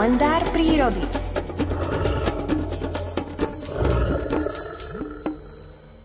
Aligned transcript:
kalendár 0.00 0.48
prírody. 0.50 1.19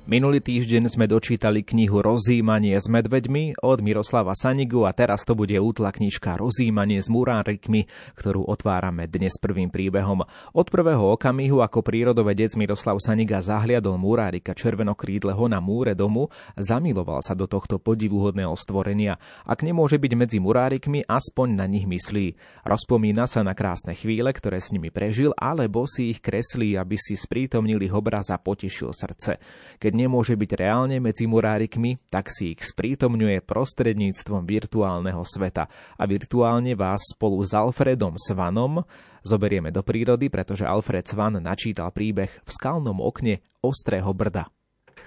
Minulý 0.06 0.38
týždeň 0.38 0.86
sme 0.86 1.10
dočítali 1.10 1.66
knihu 1.66 1.98
Rozímanie 1.98 2.78
s 2.78 2.86
medveďmi 2.86 3.58
od 3.66 3.82
Miroslava 3.82 4.38
Sanigu 4.38 4.86
a 4.86 4.94
teraz 4.94 5.26
to 5.26 5.34
bude 5.34 5.58
útla 5.58 5.90
knižka 5.90 6.38
Rozímanie 6.38 7.02
s 7.02 7.10
murárikmi, 7.10 7.90
ktorú 8.14 8.46
otvárame 8.46 9.10
dnes 9.10 9.34
prvým 9.42 9.74
príbehom. 9.74 10.22
Od 10.54 10.68
prvého 10.70 11.10
okamihu, 11.10 11.58
ako 11.66 11.82
prírodovedec 11.82 12.54
Miroslav 12.54 13.02
Saniga 13.02 13.42
zahliadol 13.42 13.98
murárika 13.98 14.54
červenokrídleho 14.54 15.50
na 15.50 15.58
múre 15.58 15.98
domu, 15.98 16.30
zamiloval 16.54 17.26
sa 17.26 17.34
do 17.34 17.50
tohto 17.50 17.82
podivuhodného 17.82 18.54
stvorenia. 18.54 19.18
Ak 19.42 19.66
nemôže 19.66 19.98
byť 19.98 20.14
medzi 20.14 20.38
murárikmi, 20.38 21.02
aspoň 21.02 21.48
na 21.58 21.66
nich 21.66 21.90
myslí. 21.90 22.62
Rozpomína 22.62 23.26
sa 23.26 23.42
na 23.42 23.58
krásne 23.58 23.98
chvíle, 23.98 24.30
ktoré 24.30 24.62
s 24.62 24.70
nimi 24.70 24.94
prežil, 24.94 25.34
alebo 25.34 25.90
si 25.90 26.14
ich 26.14 26.22
kreslí, 26.22 26.78
aby 26.78 26.94
si 26.94 27.18
sprítomnili 27.18 27.90
obraz 27.90 28.30
a 28.30 28.38
potešil 28.38 28.94
srdce. 28.94 29.42
Keď 29.82 29.95
nemôže 29.96 30.36
byť 30.36 30.52
reálne 30.60 31.00
medzi 31.00 31.24
murárikmi, 31.26 31.96
tak 32.12 32.28
si 32.28 32.52
ich 32.52 32.62
sprítomňuje 32.62 33.40
prostredníctvom 33.48 34.44
virtuálneho 34.44 35.24
sveta. 35.24 35.72
A 35.96 36.04
virtuálne 36.04 36.76
vás 36.76 37.16
spolu 37.16 37.40
s 37.42 37.56
Alfredom 37.56 38.20
Svanom 38.20 38.84
zoberieme 39.24 39.72
do 39.72 39.82
prírody, 39.82 40.28
pretože 40.28 40.68
Alfred 40.68 41.08
Svan 41.08 41.40
načítal 41.40 41.90
príbeh 41.96 42.30
v 42.44 42.50
skalnom 42.52 43.00
okne 43.00 43.40
Ostrého 43.64 44.12
brda. 44.12 44.52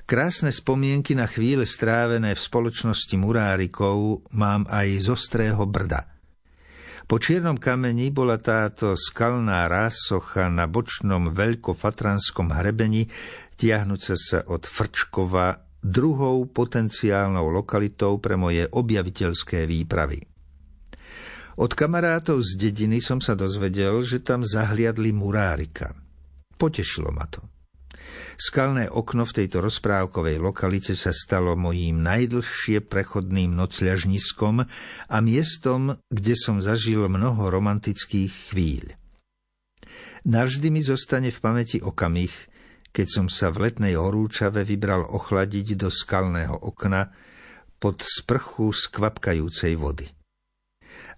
Krásne 0.08 0.48
spomienky 0.48 1.12
na 1.12 1.28
chvíle 1.28 1.68
strávené 1.68 2.32
v 2.32 2.40
spoločnosti 2.40 3.12
murárikov 3.20 4.24
mám 4.32 4.64
aj 4.72 5.04
z 5.04 5.06
Ostrého 5.12 5.62
brda– 5.68 6.08
po 7.08 7.16
čiernom 7.16 7.56
kameni 7.56 8.12
bola 8.12 8.36
táto 8.36 8.92
skalná 8.92 9.64
rásocha 9.64 10.52
na 10.52 10.68
bočnom 10.68 11.32
veľkofatranskom 11.32 12.52
hrebení, 12.52 13.08
tiahnuca 13.56 14.12
sa 14.20 14.44
od 14.44 14.68
Frčkova, 14.68 15.64
druhou 15.80 16.44
potenciálnou 16.52 17.48
lokalitou 17.48 18.20
pre 18.20 18.36
moje 18.36 18.68
objaviteľské 18.68 19.64
výpravy. 19.64 20.20
Od 21.58 21.72
kamarátov 21.72 22.44
z 22.44 22.60
dediny 22.60 23.00
som 23.00 23.24
sa 23.24 23.32
dozvedel, 23.32 24.04
že 24.04 24.20
tam 24.22 24.44
zahliadli 24.44 25.10
murárika. 25.10 25.96
Potešilo 26.60 27.10
ma 27.10 27.24
to. 27.24 27.57
Skalné 28.38 28.86
okno 28.86 29.26
v 29.26 29.42
tejto 29.42 29.58
rozprávkovej 29.58 30.38
lokalite 30.38 30.94
sa 30.94 31.10
stalo 31.10 31.58
mojím 31.58 32.06
najdlhšie 32.06 32.86
prechodným 32.86 33.50
nocľažniskom 33.58 34.62
a 35.10 35.16
miestom, 35.18 35.98
kde 36.06 36.34
som 36.38 36.62
zažil 36.62 37.10
mnoho 37.10 37.50
romantických 37.50 38.54
chvíľ. 38.54 38.94
Navždy 40.22 40.70
mi 40.70 40.82
zostane 40.86 41.34
v 41.34 41.38
pamäti 41.42 41.78
okamih, 41.82 42.30
keď 42.94 43.06
som 43.10 43.26
sa 43.26 43.50
v 43.50 43.66
letnej 43.66 43.98
horúčave 43.98 44.62
vybral 44.62 45.02
ochladiť 45.02 45.74
do 45.74 45.90
skalného 45.90 46.54
okna 46.62 47.10
pod 47.82 48.06
sprchu 48.06 48.70
skvapkajúcej 48.70 49.74
vody. 49.74 50.06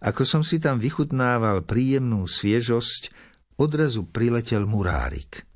Ako 0.00 0.25
som 0.25 0.41
si 0.41 0.56
tam 0.56 0.80
vychutnával 0.80 1.69
príjemnú 1.69 2.25
sviežosť, 2.25 3.12
odrazu 3.60 4.08
priletel 4.08 4.64
murárik– 4.64 5.44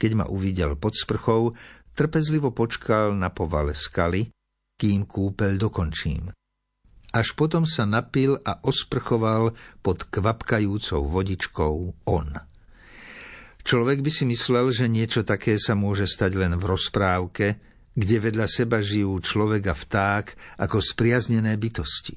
keď 0.00 0.10
ma 0.16 0.26
uvidel 0.32 0.80
pod 0.80 0.96
sprchou, 0.96 1.52
trpezlivo 1.92 2.56
počkal 2.56 3.12
na 3.12 3.28
povale 3.28 3.76
skaly, 3.76 4.32
kým 4.80 5.04
kúpeľ 5.04 5.60
dokončím. 5.60 6.32
Až 7.12 7.36
potom 7.36 7.68
sa 7.68 7.84
napil 7.84 8.40
a 8.40 8.64
osprchoval 8.64 9.52
pod 9.84 10.08
kvapkajúcou 10.08 11.04
vodičkou 11.04 11.74
on. 12.08 12.28
Človek 13.60 14.00
by 14.00 14.10
si 14.14 14.24
myslel, 14.24 14.72
že 14.72 14.88
niečo 14.88 15.20
také 15.20 15.60
sa 15.60 15.76
môže 15.76 16.08
stať 16.08 16.32
len 16.40 16.56
v 16.56 16.64
rozprávke, 16.64 17.46
kde 17.92 18.16
vedľa 18.22 18.46
seba 18.48 18.80
žijú 18.80 19.20
človek 19.20 19.68
a 19.68 19.74
vták 19.76 20.24
ako 20.64 20.80
spriaznené 20.80 21.60
bytosti. 21.60 22.16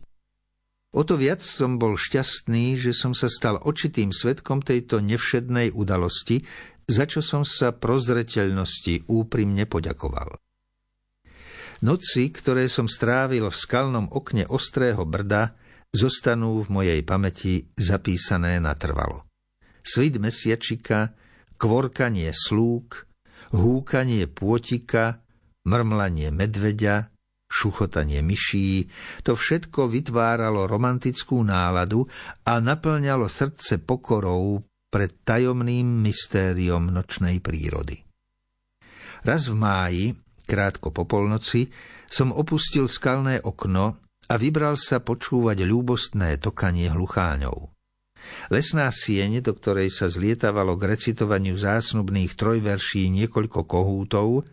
O 0.94 1.02
to 1.02 1.18
viac 1.18 1.42
som 1.42 1.82
bol 1.82 1.98
šťastný, 1.98 2.78
že 2.78 2.94
som 2.94 3.18
sa 3.18 3.26
stal 3.26 3.58
očitým 3.58 4.14
svetkom 4.14 4.62
tejto 4.62 5.02
nevšednej 5.02 5.74
udalosti, 5.74 6.46
za 6.88 7.04
čo 7.08 7.24
som 7.24 7.48
sa 7.48 7.72
prozreteľnosti 7.72 9.08
úprimne 9.08 9.64
poďakoval. 9.68 10.40
Noci, 11.84 12.32
ktoré 12.32 12.72
som 12.72 12.88
strávil 12.88 13.52
v 13.52 13.58
skalnom 13.60 14.08
okne 14.08 14.48
ostrého 14.48 15.04
brda, 15.04 15.52
zostanú 15.92 16.64
v 16.64 16.68
mojej 16.72 17.00
pamäti 17.04 17.68
zapísané 17.76 18.58
natrvalo. 18.64 19.28
Svit 19.84 20.16
mesiačika, 20.16 21.12
kvorkanie 21.60 22.32
slúk, 22.32 23.04
húkanie 23.52 24.32
pôtika, 24.32 25.22
mrmlanie 25.68 26.32
medveďa, 26.32 27.12
šuchotanie 27.52 28.26
myší, 28.26 28.90
to 29.22 29.38
všetko 29.38 29.86
vytváralo 29.92 30.66
romantickú 30.66 31.46
náladu 31.46 32.08
a 32.48 32.58
naplňalo 32.58 33.30
srdce 33.30 33.78
pokorou 33.84 34.64
pred 34.94 35.10
tajomným 35.26 36.06
mystériom 36.06 36.94
nočnej 36.94 37.42
prírody. 37.42 38.06
Raz 39.26 39.50
v 39.50 39.58
máji, 39.58 40.06
krátko 40.46 40.94
po 40.94 41.10
polnoci, 41.10 41.74
som 42.06 42.30
opustil 42.30 42.86
skalné 42.86 43.42
okno 43.42 43.98
a 44.30 44.34
vybral 44.38 44.78
sa 44.78 45.02
počúvať 45.02 45.66
ľúbostné 45.66 46.38
tokanie 46.38 46.94
hlucháňov. 46.94 47.74
Lesná 48.54 48.88
sieň, 48.94 49.44
do 49.44 49.52
ktorej 49.58 49.90
sa 49.92 50.08
zlietavalo 50.08 50.80
k 50.80 50.96
recitovaniu 50.96 51.58
zásnubných 51.58 52.38
trojverší 52.38 53.10
niekoľko 53.12 53.68
kohútov, 53.68 54.48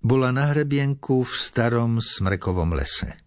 bola 0.00 0.34
na 0.34 0.50
hrebienku 0.50 1.22
v 1.22 1.32
starom 1.32 2.02
smrekovom 2.02 2.74
lese. 2.74 3.23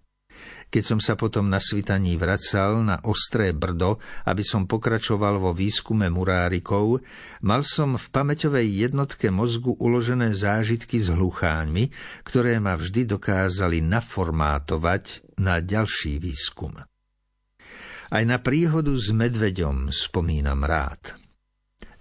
Keď 0.68 0.84
som 0.84 1.00
sa 1.00 1.16
potom 1.16 1.48
na 1.48 1.64
svitaní 1.64 2.20
vracal 2.20 2.84
na 2.84 3.00
ostré 3.08 3.56
brdo, 3.56 4.04
aby 4.28 4.44
som 4.44 4.68
pokračoval 4.68 5.40
vo 5.40 5.56
výskume 5.56 6.12
murárikov, 6.12 7.00
mal 7.48 7.64
som 7.64 7.96
v 7.96 8.06
pamäťovej 8.12 8.68
jednotke 8.88 9.32
mozgu 9.32 9.80
uložené 9.80 10.36
zážitky 10.36 11.00
s 11.00 11.08
hlucháňmi, 11.08 11.88
ktoré 12.28 12.60
ma 12.60 12.76
vždy 12.76 13.08
dokázali 13.08 13.80
naformátovať 13.80 15.24
na 15.40 15.64
ďalší 15.64 16.20
výskum. 16.20 16.76
Aj 18.08 18.24
na 18.24 18.40
príhodu 18.40 18.92
s 18.96 19.12
medveďom 19.12 19.92
spomínam 19.92 20.64
rád. 20.64 21.27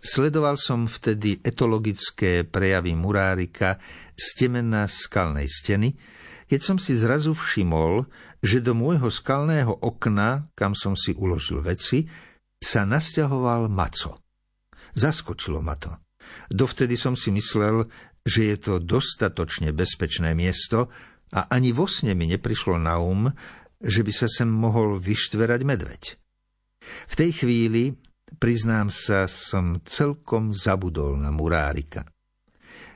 Sledoval 0.07 0.55
som 0.55 0.87
vtedy 0.87 1.43
etologické 1.43 2.47
prejavy 2.47 2.95
murárika 2.95 3.83
z 4.15 4.27
temena 4.39 4.87
skalnej 4.87 5.51
steny, 5.51 5.99
keď 6.47 6.61
som 6.63 6.79
si 6.79 6.95
zrazu 6.95 7.35
všimol, 7.35 8.07
že 8.39 8.63
do 8.63 8.79
môjho 8.79 9.11
skalného 9.11 9.75
okna, 9.83 10.47
kam 10.55 10.79
som 10.79 10.95
si 10.95 11.11
uložil 11.19 11.59
veci, 11.59 12.07
sa 12.63 12.87
nasťahoval 12.87 13.67
maco. 13.67 14.23
Zaskočilo 14.95 15.59
ma 15.59 15.75
to. 15.75 15.91
Dovtedy 16.55 16.95
som 16.95 17.19
si 17.19 17.35
myslel, 17.35 17.91
že 18.23 18.55
je 18.55 18.57
to 18.63 18.79
dostatočne 18.79 19.75
bezpečné 19.75 20.39
miesto 20.39 20.87
a 21.35 21.51
ani 21.51 21.75
vo 21.75 21.91
sne 21.91 22.15
mi 22.15 22.31
neprišlo 22.31 22.79
na 22.79 23.03
um, 23.03 23.27
že 23.83 24.07
by 24.07 24.13
sa 24.15 24.31
sem 24.31 24.47
mohol 24.47 25.03
vyštverať 25.03 25.61
medveď. 25.67 26.03
V 27.11 27.15
tej 27.19 27.31
chvíli 27.43 27.99
Priznám 28.37 28.91
sa, 28.91 29.31
som 29.31 29.79
celkom 29.87 30.51
zabudol 30.51 31.15
na 31.15 31.31
murárika. 31.31 32.03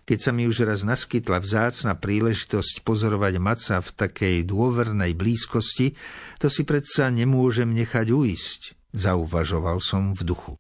Keď 0.03 0.19
sa 0.19 0.35
mi 0.35 0.51
už 0.51 0.67
raz 0.67 0.83
naskytla 0.83 1.39
vzácna 1.39 1.95
príležitosť 1.95 2.83
pozorovať 2.83 3.39
maca 3.39 3.79
v 3.79 3.91
takej 3.95 4.37
dôvernej 4.43 5.15
blízkosti, 5.15 5.95
to 6.43 6.51
si 6.51 6.67
predsa 6.67 7.15
nemôžem 7.15 7.71
nechať 7.71 8.11
uísť, 8.11 8.61
zauvažoval 8.91 9.79
som 9.79 10.11
v 10.11 10.23
duchu. 10.27 10.53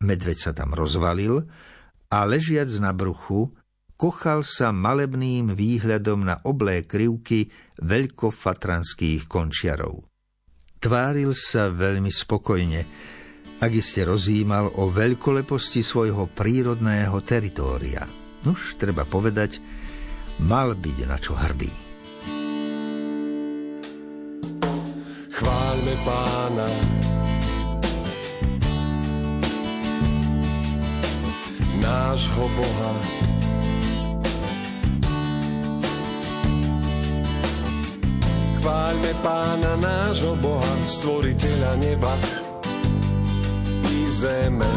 Medveď 0.00 0.48
sa 0.48 0.52
tam 0.56 0.72
rozvalil 0.72 1.44
a 2.08 2.18
ležiac 2.24 2.72
na 2.80 2.96
bruchu, 2.96 3.52
kochal 4.00 4.42
sa 4.42 4.72
malebným 4.72 5.52
výhľadom 5.52 6.24
na 6.24 6.40
oblé 6.42 6.88
krivky 6.88 7.52
veľkofatranských 7.84 9.28
končiarov. 9.28 10.08
Tváril 10.82 11.30
sa 11.36 11.70
veľmi 11.70 12.10
spokojne, 12.10 12.80
ak 13.62 13.70
iste 13.70 14.02
rozímal 14.02 14.74
o 14.74 14.90
veľkoleposti 14.90 15.86
svojho 15.86 16.26
prírodného 16.26 17.14
teritória. 17.22 18.02
Nuž, 18.42 18.74
treba 18.74 19.06
povedať, 19.06 19.62
mal 20.42 20.74
byť 20.74 20.98
na 21.06 21.14
čo 21.14 21.38
hrdý. 21.38 21.70
Chváľme 25.30 25.94
pána, 26.02 26.68
nášho 31.78 32.44
Boha, 32.58 32.92
Chváľme 38.62 39.12
pána 39.26 39.74
nášho 39.82 40.38
Boha, 40.38 40.70
stvoriteľa 40.86 41.82
neba 41.82 42.14
zeme. 44.22 44.70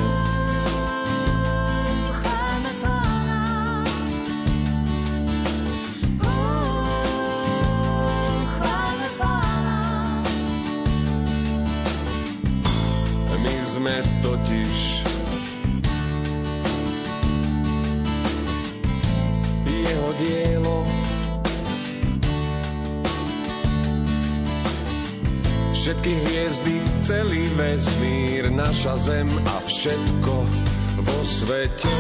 My 13.46 13.58
sme 13.62 14.02
totiž 14.26 15.06
jeho 19.70 20.10
dielo. 20.18 20.55
Všetky 25.86 26.14
hviezdy, 26.18 26.76
celý 26.98 27.46
vesmír, 27.62 28.50
naša 28.50 28.98
zem 28.98 29.30
a 29.30 29.62
všetko 29.70 30.34
vo 30.98 31.20
svete. 31.22 31.94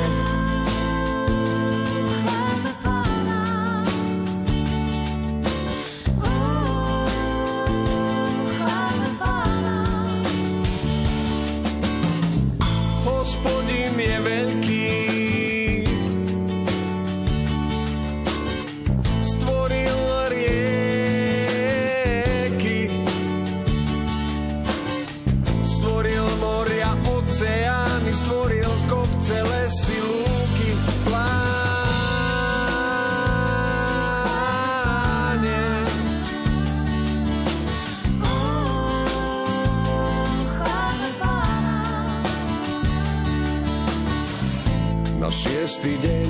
Na 45.65 45.73
šiestý 45.73 45.97
deň 45.97 46.29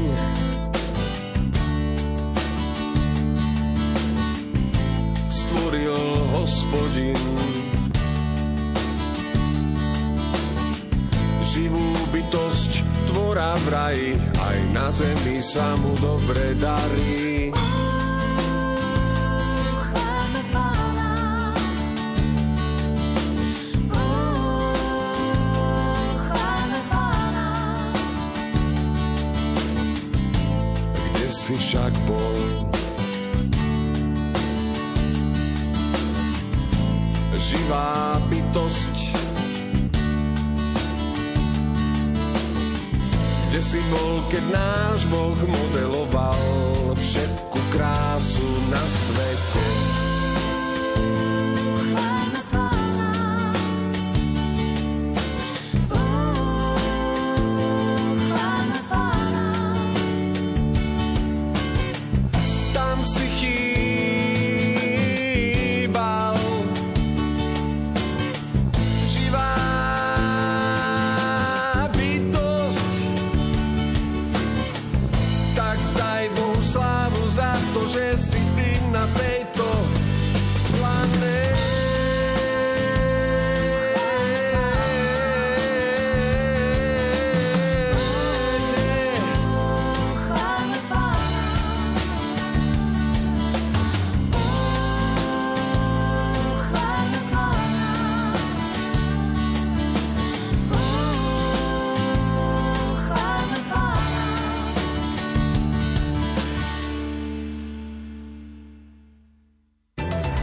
stvoril 5.28 6.00
hospodin 6.40 7.20
živú 11.44 11.84
bytosť 12.16 12.72
tvora 13.12 13.60
v 13.60 13.66
raji, 13.76 14.12
aj 14.40 14.58
na 14.72 14.88
zemi 14.96 15.44
sa 15.44 15.76
mu 15.84 16.00
dobre 16.00 16.56
darí. 16.56 17.52
Živá 37.46 38.18
bytosť 38.26 38.98
Kde 43.54 43.62
si 43.62 43.80
bol, 43.94 44.26
keď 44.34 44.44
náš 44.50 45.06
Boh 45.14 45.38
modeloval 45.38 46.42
všetku 46.98 47.60
krásu 47.70 48.50
na 48.74 48.82
svete? 48.82 49.35